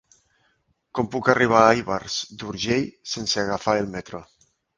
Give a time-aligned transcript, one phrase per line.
[0.99, 4.25] Com puc arribar a Ivars d'Urgell sense agafar el metro?